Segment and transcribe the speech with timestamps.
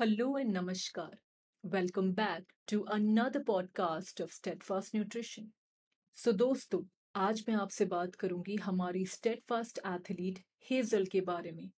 [0.00, 1.12] Hello and namaskar.
[1.64, 5.46] Welcome back to another podcast of Steadfast Nutrition.
[6.16, 6.80] So दोस्तों,
[7.14, 10.38] आज मैं आपसे बात करूँगी हमारी स्टेडफास्ट एथलीट
[10.70, 11.70] हेजल के बारे में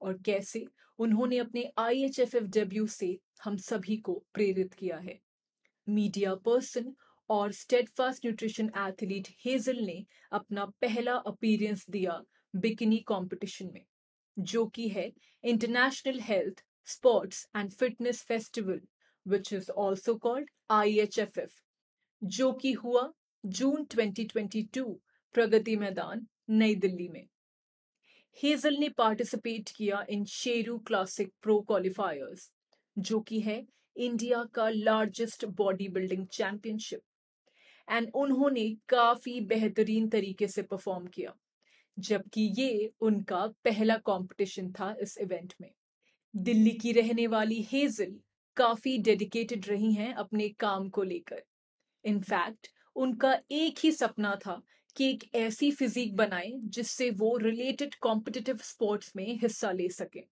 [0.00, 0.64] और कैसे
[0.98, 5.18] उन्होंने अपने I H F F W से हम सभी को प्रेरित किया है
[5.86, 6.92] मीडिया पर्सन
[7.30, 10.04] और स्टेडफास्ट न्यूट्रिशन एथलीट हेजल ने
[10.40, 12.20] अपना पहला अपीयरेंस दिया
[12.56, 13.84] बिकिनी कंपटीशन में,
[14.36, 15.10] जो कि है
[15.44, 18.80] international health sports and fitness festival
[19.26, 21.50] which is also called IHFF
[22.22, 23.10] जो कि हुआ
[23.44, 24.84] जून 2022
[25.34, 27.26] प्रगति मैदान नई दिल्ली में
[28.38, 32.50] हेजल ने पार्टिसिपेट किया in Sheru classic pro qualifiers
[32.96, 33.56] जो कि है
[33.96, 37.02] इंडिया का largest body building championship
[37.88, 41.34] and उन्होंने काफ़ी बेहतरीन तरीके से परफॉर्म किया
[41.96, 45.70] जबकि ये उनका पहला कंपटीशन था इस इवेंट में
[46.34, 48.14] दिल्ली की रहने वाली हेजल
[48.56, 51.42] काफ़ी डेडिकेटेड रही हैं अपने काम को लेकर।
[52.04, 54.60] इनफैक्ट उनका एक ही सपना था
[54.96, 60.22] कि एक ऐसी फिजिक बनाए जिससे वो रिलेटेड कॉम्पिटिटिव स्पोर्ट्स में हिस्सा ले सके।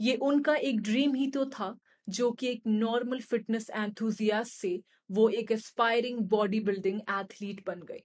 [0.00, 1.76] ये उनका एक ड्रीम ही तो था,
[2.08, 4.80] जो कि एक नॉर्मल फिटनेस एंथुजियास्ट से
[5.10, 8.02] वो एक एस्पायरिंग बॉडी बिल्डिंग एथलीट बन गए,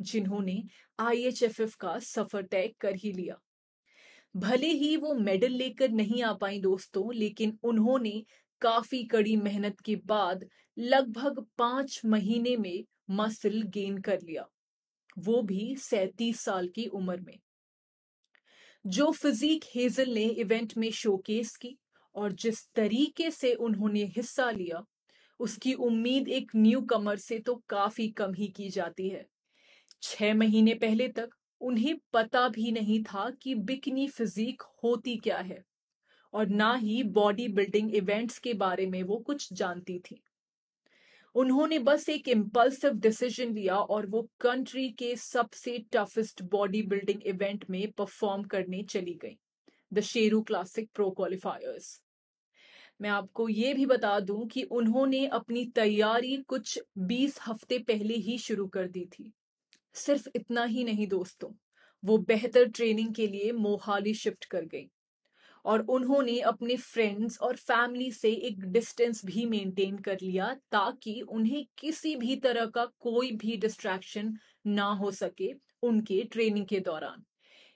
[0.00, 0.62] जिन्होंने
[0.98, 3.40] आईएचएफएफ का सफ़र तय कर ही लिया।
[4.36, 8.24] भले ही वो मेडल लेकर नहीं आ पाई दोस्तों, लेकिन उन्होंने
[8.60, 10.44] काफ़ी कड़ी मेहनत के बाद
[10.78, 14.46] लगभग पाँच महीने में मसल गेन कर लिया।
[15.18, 17.38] वो भी सैतीस साल की उम्र में।
[18.86, 21.76] जो फिजिक हेजल ने इवेंट में शोकेस की
[22.14, 24.84] और जिस तरीके से उन्होंने हिस्सा लिया,
[25.40, 29.26] उसकी उम्मीद एक न्यू कमर से तो काफ़ी कम ही की जाती है।
[30.02, 35.62] छह महीने पहले तक उन्हें पता भी नहीं था कि बिकनी फिजिक होती क्या है,
[36.34, 40.20] और ना ही बॉडी बिल्डिंग इवेंट्स के बारे में वो कुछ जानती थी।
[41.34, 47.64] उन्होंने बस एक इम्पल्सिव डिसीज़न लिया और वो कंट्री के सबसे टफेस्ट बॉडी बिल्डिंग इवेंट
[47.70, 49.36] में परफॉर्म करने चली गई
[49.92, 52.00] the Sheru classic pro qualifiers
[53.00, 56.78] मैं आपको ये भी बता दूँ कि उन्होंने अपनी तैयारी कुछ
[57.08, 59.32] 20 हफ़्ते पहले ही शुरू कर दी थी।
[59.96, 61.50] सिर्फ़ इतना ही नहीं दोस्तों,
[62.02, 64.88] वो बेहतर ट्रेनिंग के लिए मोहाली शिफ्ट कर गई।
[65.64, 71.64] और उन्होंने अपने फ्रेंड्स और फैमिली से एक डिस्टेंस भी मेंटेन कर लिया ताकि उन्हें
[71.78, 74.32] किसी भी तरह का कोई भी डिस्ट्रैक्शन
[74.66, 75.52] ना हो सके
[75.82, 77.24] उनके ट्रेनिंग के दौरान।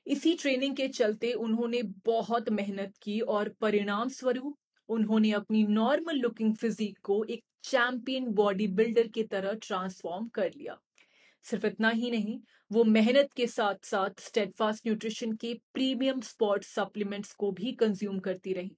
[0.07, 4.57] इसी ट्रेनिंग के चलते उन्होंने बहुत मेहनत की और परिणाम स्वरूप
[4.89, 10.79] उन्होंने अपनी नॉर्मल लुकिंग फिजिक को एक चैंपियन बॉडी बिल्डर की तरह ट्रांसफॉर्म कर लिया।
[11.43, 12.41] सिर्फ़ इतना ही नहीं,
[12.73, 18.53] वो मेहनत के साथ साथ स्टेडफास्ट न्यूट्रिशन के प्रीमियम स्पॉट सप्लीमेंट्स को भी कंज्यूम करती
[18.53, 18.77] रही।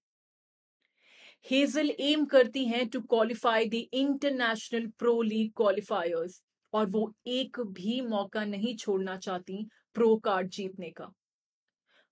[1.50, 6.42] हेजल एम करती हैं to qualify the international pro league qualifiers
[6.72, 11.12] और वो एक भी मौका नहीं छोड़ना चाहती प्रो कार्ड जीतने का।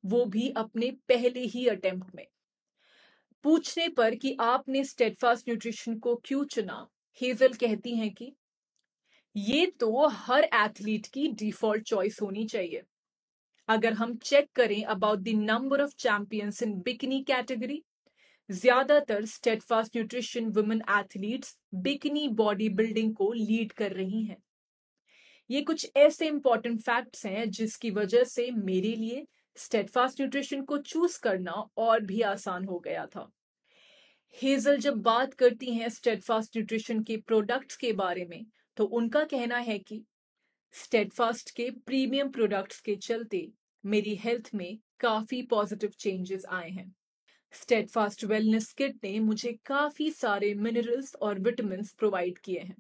[0.05, 2.27] वो भी अपने पहले ही अटेम्प्ट में।
[3.43, 6.88] पूछने पर कि आपने स्टेडफास्ट न्यूट्रिशन को क्यों चुना?
[7.21, 8.37] हेजल कहती हैं कि
[9.36, 12.82] ये तो हर एथलीट की डिफ़ॉल्ट चॉइस होनी चाहिए।
[13.68, 17.82] अगर हम चेक करें about the number of champions in bikini category
[18.48, 22.26] ज़्यादातर steadfast nutrition women athletes bikini
[22.70, 24.42] bodybuilding को लीड कर रही हैं।
[25.50, 29.26] ये कुछ ऐसे इंपॉर्टेंट फैक्ट्स हैं जिसकी वजह से मेरे लिए
[29.56, 33.30] स्टेडफास्ट न्यूट्रिशन को चूज़ करना और भी आसान हो गया था।
[34.34, 38.44] हेजल जब बात करती हैं स्टेडफास्ट न्यूट्रिशन के प्रोडक्ट्स के बारे में
[38.80, 40.04] तो उनका कहना है कि
[40.72, 43.52] स्टेडफास्ट के प्रीमियम प्रोडक्ट्स के चलते
[43.84, 46.94] मेरी हेल्थ में काफ़ी पॉजिटिव चेंजेस आए हैं।
[47.52, 52.76] स्टेडफास्ट वेलनेस किट ने मुझे काफ़ी सारे मिनरल्स और विटामिन प्रोवाइड किए हैं।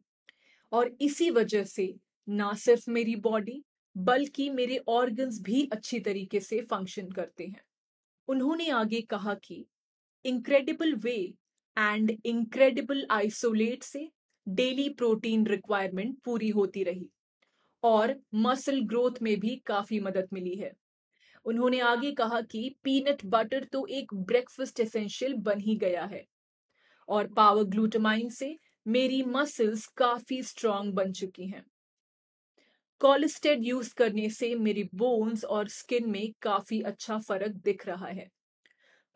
[0.72, 1.94] और इसी वजह से
[2.28, 3.64] ना सिर्फ़ मेरी बॉडी
[3.96, 7.62] बल्कि मेरे ऑर्गन्स भी अच्छी तरीके से फ़ंक्शन करते हैं।
[8.28, 9.64] उन्होंने आगे कहा कि
[10.24, 11.34] incredible whey
[11.78, 14.10] and incredible isolate से
[14.46, 17.08] डेली प्रोटीन रिक्वायरमेंट पूरी होती रही
[17.82, 20.72] और मसल ग्रोथ में भी काफ़ी मदद मिली है।
[21.46, 26.24] उन्होंने आगे कहा कि पीनट बटर तो एक ब्रेकफास्ट एसेंशियल बन ही गया है
[27.08, 28.56] और पावर ग्लूटामाइन से
[28.86, 31.64] मेरी मसल्स काफ़ी स्ट्रांग बन चुकी हैं।
[33.00, 38.28] कोलेस्टेड यूज़ करने से मेरी बोन्स और स्किन में काफ़ी अच्छा फ़र्क दिख रहा है।